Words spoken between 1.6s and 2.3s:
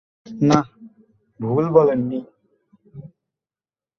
বলেন নি।